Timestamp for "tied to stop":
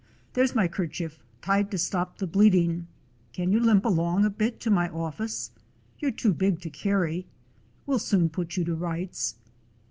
1.43-2.17